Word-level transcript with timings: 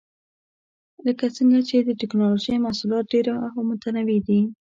لکه 1.05 1.25
څنګه 1.37 1.59
چې 1.69 1.77
د 1.81 1.89
ټېکنالوجۍ 1.99 2.55
محصولات 2.65 3.05
ډېر 3.13 3.25
او 3.51 3.59
متنوع 3.69 4.19
دي. 4.27 4.41